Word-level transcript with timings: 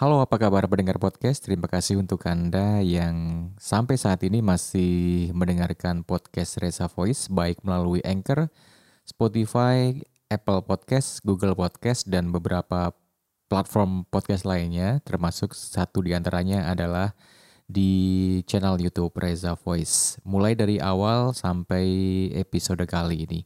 Halo, 0.00 0.24
apa 0.24 0.40
kabar 0.40 0.64
pendengar 0.64 0.96
podcast? 0.96 1.44
Terima 1.44 1.68
kasih 1.68 2.00
untuk 2.00 2.24
Anda 2.24 2.80
yang 2.80 3.52
sampai 3.60 4.00
saat 4.00 4.24
ini 4.24 4.40
masih 4.40 5.28
mendengarkan 5.36 6.08
podcast 6.08 6.56
Reza 6.56 6.88
Voice 6.88 7.28
baik 7.28 7.60
melalui 7.60 8.00
Anchor, 8.00 8.48
Spotify, 9.04 9.92
Apple 10.32 10.64
Podcast, 10.64 11.20
Google 11.20 11.52
Podcast, 11.52 12.08
dan 12.08 12.32
beberapa 12.32 12.96
platform 13.52 14.08
podcast 14.08 14.48
lainnya, 14.48 15.04
termasuk 15.04 15.52
satu 15.52 16.00
di 16.00 16.16
antaranya 16.16 16.72
adalah 16.72 17.12
di 17.68 18.40
channel 18.48 18.80
YouTube 18.80 19.12
Reza 19.20 19.52
Voice, 19.52 20.16
mulai 20.24 20.56
dari 20.56 20.80
awal 20.80 21.36
sampai 21.36 21.84
episode 22.40 22.88
kali 22.88 23.28
ini. 23.28 23.44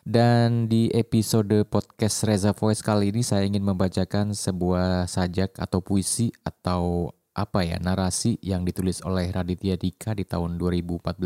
Dan 0.00 0.64
di 0.64 0.88
episode 0.96 1.68
podcast 1.68 2.24
Reza 2.24 2.56
Voice 2.56 2.80
kali 2.80 3.12
ini 3.12 3.20
saya 3.20 3.44
ingin 3.44 3.60
membacakan 3.60 4.32
sebuah 4.32 5.04
sajak 5.04 5.60
atau 5.60 5.84
puisi 5.84 6.32
atau 6.40 7.12
apa 7.36 7.68
ya 7.68 7.76
narasi 7.76 8.40
yang 8.40 8.64
ditulis 8.64 9.04
oleh 9.04 9.28
Raditya 9.28 9.76
Dika 9.76 10.16
di 10.16 10.24
tahun 10.24 10.56
2014 10.56 11.20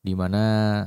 di 0.00 0.14
mana 0.16 0.44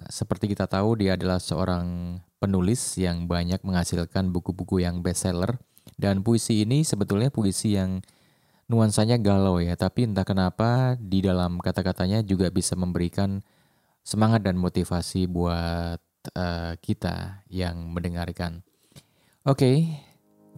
seperti 0.10 0.50
kita 0.50 0.66
tahu 0.66 0.98
dia 0.98 1.14
adalah 1.14 1.38
seorang 1.38 2.18
penulis 2.42 2.98
yang 2.98 3.30
banyak 3.30 3.62
menghasilkan 3.62 4.34
buku-buku 4.34 4.82
yang 4.82 5.06
bestseller. 5.06 5.62
Dan 5.94 6.26
puisi 6.26 6.66
ini 6.66 6.82
sebetulnya 6.82 7.30
puisi 7.30 7.78
yang 7.78 8.02
nuansanya 8.66 9.22
galau 9.22 9.62
ya 9.62 9.78
tapi 9.78 10.10
entah 10.10 10.26
kenapa 10.26 10.98
di 10.98 11.22
dalam 11.22 11.62
kata-katanya 11.62 12.26
juga 12.26 12.50
bisa 12.50 12.74
memberikan 12.78 13.46
semangat 14.06 14.46
dan 14.46 14.58
motivasi 14.58 15.26
buat 15.30 16.02
uh, 16.36 16.76
kita 16.80 17.46
yang 17.48 17.92
mendengarkan. 17.96 18.66
Oke, 19.48 19.56
okay, 19.56 19.78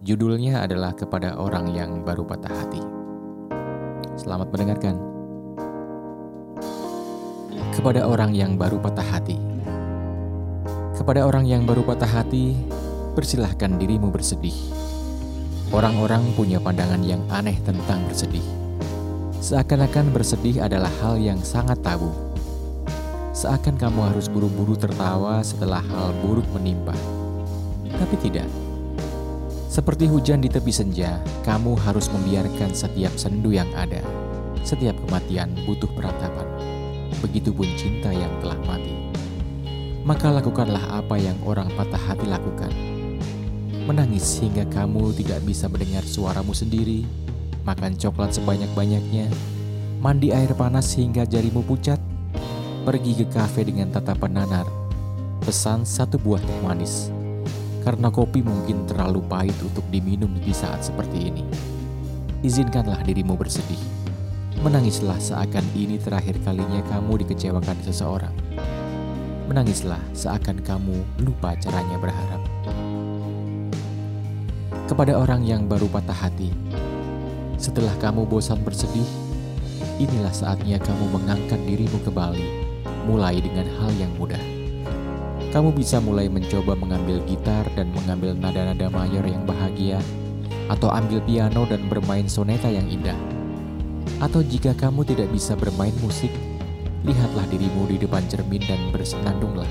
judulnya 0.02 0.64
adalah 0.64 0.92
kepada 0.92 1.38
orang 1.38 1.70
yang 1.70 2.02
baru 2.02 2.26
patah 2.26 2.50
hati. 2.50 2.82
Selamat 4.18 4.50
mendengarkan. 4.50 4.96
Kepada 7.72 8.04
orang 8.04 8.36
yang 8.36 8.60
baru 8.60 8.82
patah 8.82 9.06
hati. 9.06 9.38
Kepada 10.92 11.24
orang 11.24 11.48
yang 11.48 11.64
baru 11.64 11.80
patah 11.86 12.10
hati, 12.10 12.52
persilahkan 13.16 13.80
dirimu 13.80 14.12
bersedih. 14.12 14.54
Orang-orang 15.72 16.36
punya 16.36 16.60
pandangan 16.60 17.00
yang 17.00 17.24
aneh 17.32 17.56
tentang 17.64 18.04
bersedih. 18.04 18.44
Seakan-akan 19.40 20.12
bersedih 20.12 20.60
adalah 20.60 20.92
hal 21.00 21.16
yang 21.16 21.40
sangat 21.40 21.80
tabu 21.80 22.31
Seakan 23.42 23.74
kamu 23.74 24.06
harus 24.06 24.30
buru-buru 24.30 24.78
tertawa 24.78 25.42
setelah 25.42 25.82
hal 25.82 26.14
buruk 26.22 26.46
menimpa. 26.54 26.94
Tapi 27.90 28.14
tidak. 28.22 28.46
Seperti 29.66 30.06
hujan 30.06 30.38
di 30.38 30.46
tepi 30.46 30.70
senja, 30.70 31.18
kamu 31.42 31.74
harus 31.82 32.06
membiarkan 32.14 32.70
setiap 32.70 33.10
sendu 33.18 33.50
yang 33.50 33.66
ada. 33.74 33.98
Setiap 34.62 34.94
kematian 34.94 35.50
butuh 35.66 35.90
peratapan. 35.90 36.46
Begitupun 37.18 37.66
cinta 37.74 38.14
yang 38.14 38.30
telah 38.38 38.54
mati. 38.62 38.94
Maka 40.06 40.30
lakukanlah 40.38 41.02
apa 41.02 41.18
yang 41.18 41.34
orang 41.42 41.66
patah 41.74 41.98
hati 41.98 42.30
lakukan. 42.30 42.70
Menangis 43.90 44.38
hingga 44.38 44.70
kamu 44.70 45.18
tidak 45.18 45.42
bisa 45.42 45.66
mendengar 45.66 46.06
suaramu 46.06 46.54
sendiri, 46.54 47.02
makan 47.66 47.98
coklat 47.98 48.38
sebanyak-banyaknya, 48.38 49.26
mandi 49.98 50.30
air 50.30 50.54
panas 50.54 50.94
hingga 50.94 51.26
jarimu 51.26 51.66
pucat, 51.66 51.98
pergi 52.82 53.14
ke 53.22 53.26
kafe 53.30 53.62
dengan 53.62 53.94
tatapan 53.94 54.42
nanar, 54.42 54.66
pesan 55.46 55.86
satu 55.86 56.18
buah 56.18 56.42
teh 56.42 56.58
manis. 56.66 57.14
Karena 57.86 58.10
kopi 58.10 58.42
mungkin 58.42 58.90
terlalu 58.90 59.22
pahit 59.26 59.54
untuk 59.62 59.86
diminum 59.90 60.30
di 60.42 60.50
saat 60.50 60.82
seperti 60.82 61.30
ini. 61.30 61.46
Izinkanlah 62.42 63.06
dirimu 63.06 63.38
bersedih. 63.38 63.78
Menangislah 64.66 65.18
seakan 65.22 65.62
ini 65.78 65.98
terakhir 65.98 66.42
kalinya 66.42 66.82
kamu 66.90 67.22
dikecewakan 67.22 67.78
seseorang. 67.86 68.34
Menangislah 69.46 70.02
seakan 70.14 70.58
kamu 70.62 71.22
lupa 71.22 71.54
caranya 71.62 71.98
berharap. 72.02 72.42
Kepada 74.90 75.22
orang 75.22 75.46
yang 75.46 75.70
baru 75.70 75.86
patah 75.86 76.18
hati, 76.18 76.50
setelah 77.62 77.94
kamu 78.02 78.26
bosan 78.26 78.58
bersedih, 78.66 79.06
inilah 80.02 80.34
saatnya 80.34 80.82
kamu 80.82 81.14
mengangkat 81.14 81.58
dirimu 81.62 81.98
kembali 82.02 82.71
mulai 83.04 83.42
dengan 83.42 83.66
hal 83.80 83.90
yang 83.98 84.10
mudah. 84.18 84.40
Kamu 85.52 85.74
bisa 85.76 86.00
mulai 86.00 86.32
mencoba 86.32 86.72
mengambil 86.72 87.20
gitar 87.28 87.68
dan 87.76 87.92
mengambil 87.92 88.32
nada-nada 88.32 88.88
mayor 88.88 89.20
yang 89.28 89.44
bahagia, 89.44 90.00
atau 90.72 90.88
ambil 90.88 91.20
piano 91.28 91.68
dan 91.68 91.84
bermain 91.92 92.24
soneta 92.24 92.72
yang 92.72 92.88
indah. 92.88 93.16
Atau 94.22 94.40
jika 94.40 94.72
kamu 94.72 95.04
tidak 95.04 95.28
bisa 95.28 95.52
bermain 95.52 95.92
musik, 96.00 96.32
lihatlah 97.04 97.44
dirimu 97.52 97.84
di 97.90 98.00
depan 98.00 98.24
cermin 98.32 98.64
dan 98.64 98.80
bersenandunglah. 98.94 99.68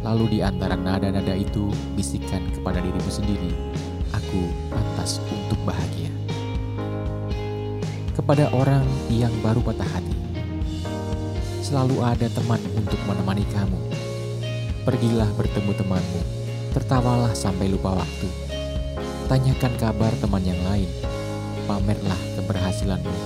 Lalu 0.00 0.38
di 0.38 0.38
antara 0.40 0.72
nada-nada 0.72 1.36
itu, 1.36 1.68
bisikan 1.92 2.40
kepada 2.56 2.80
dirimu 2.80 3.10
sendiri, 3.12 3.52
aku 4.16 4.48
pantas 4.72 5.20
untuk 5.28 5.60
bahagia. 5.68 6.08
Kepada 8.16 8.48
orang 8.56 8.84
yang 9.12 9.32
baru 9.44 9.60
patah 9.60 9.88
hati, 9.90 10.23
selalu 11.74 12.06
ada 12.06 12.30
teman 12.30 12.62
untuk 12.78 13.02
menemani 13.02 13.42
kamu. 13.50 13.74
Pergilah 14.86 15.26
bertemu 15.34 15.74
temanmu, 15.74 16.22
tertawalah 16.70 17.34
sampai 17.34 17.66
lupa 17.66 17.98
waktu. 17.98 18.30
Tanyakan 19.26 19.74
kabar 19.82 20.14
teman 20.22 20.46
yang 20.46 20.62
lain, 20.70 20.86
pamerlah 21.66 22.20
keberhasilanmu 22.38 23.18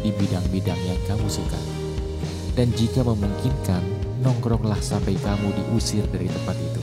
di 0.00 0.16
bidang-bidang 0.16 0.80
yang 0.80 0.96
kamu 1.04 1.28
suka. 1.28 1.60
Dan 2.56 2.72
jika 2.72 3.04
memungkinkan, 3.04 3.84
nongkronglah 4.24 4.80
sampai 4.80 5.20
kamu 5.20 5.52
diusir 5.52 6.08
dari 6.08 6.32
tempat 6.32 6.56
itu. 6.56 6.80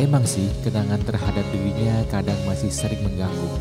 Emang 0.00 0.24
sih, 0.24 0.48
kenangan 0.64 1.04
terhadap 1.04 1.44
dirinya 1.52 2.00
kadang 2.08 2.40
masih 2.48 2.72
sering 2.72 3.04
mengganggu. 3.04 3.52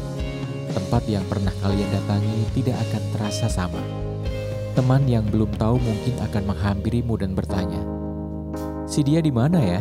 Tempat 0.72 1.12
yang 1.12 1.28
pernah 1.28 1.52
kalian 1.59 1.92
datangi 1.92 2.56
tidak 2.56 2.80
akan 2.88 3.03
terasa 3.12 3.52
sama 3.52 4.05
Teman 4.75 5.08
yang 5.08 5.24
belum 5.31 5.56
tahu 5.56 5.80
mungkin 5.80 6.19
akan 6.19 6.52
menghampirimu 6.52 7.16
dan 7.16 7.31
bertanya, 7.31 7.80
"Si 8.84 9.08
dia 9.08 9.24
di 9.24 9.31
mana 9.31 9.56
ya?" 9.56 9.80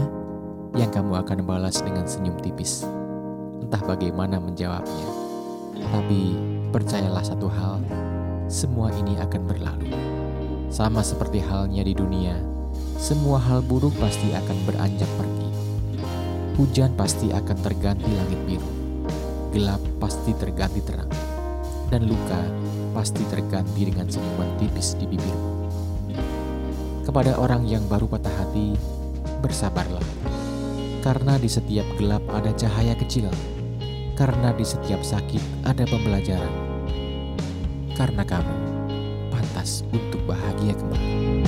Yang 0.79 1.03
kamu 1.03 1.19
akan 1.19 1.39
balas 1.43 1.83
dengan 1.83 2.07
senyum 2.07 2.39
tipis. 2.39 2.87
Entah 3.59 3.83
bagaimana 3.83 4.39
menjawabnya. 4.39 5.09
Tapi 5.83 6.39
percayalah 6.71 7.27
satu 7.27 7.51
hal, 7.51 7.83
semua 8.47 8.95
ini 8.95 9.19
akan 9.19 9.43
berlalu. 9.51 9.91
Sama 10.71 11.03
seperti 11.03 11.43
halnya 11.43 11.83
di 11.83 11.95
dunia, 11.99 12.39
semua 12.95 13.43
hal 13.43 13.67
buruk 13.67 13.99
pasti 13.99 14.31
akan 14.31 14.59
beranjak 14.63 15.11
pergi. 15.19 15.51
Hujan 16.55 16.95
pasti 16.95 17.35
akan 17.35 17.59
terganti 17.67 18.07
langit 18.15 18.39
biru. 18.47 18.71
Gelap 19.51 19.83
pasti 19.99 20.31
terganti 20.39 20.79
terang. 20.87 21.11
Dan 21.91 22.07
luka 22.07 22.43
pasti 22.95 23.27
terganti 23.27 23.91
dengan 23.91 24.07
senyuman 24.07 24.55
tipis 24.63 24.95
di 24.95 25.11
bibirmu. 25.11 25.51
Kepada 27.05 27.37
orang 27.37 27.67
yang 27.69 27.85
baru 27.91 28.09
patah 28.09 28.33
hati, 28.33 28.79
bersabarlah. 29.45 30.07
Karena 31.05 31.37
di 31.37 31.51
setiap 31.53 31.85
gelap 32.01 32.25
ada 32.33 32.49
cahaya 32.57 32.97
kecil. 32.97 33.29
Karena 34.17 34.57
di 34.57 34.65
setiap 34.65 35.05
sakit 35.05 35.69
ada 35.69 35.85
pembelajaran. 35.85 36.55
Karena 37.93 38.25
kamu 38.25 38.57
pantas 39.29 39.85
untuk 39.93 40.25
bahagia 40.25 40.73
kembali. 40.73 41.44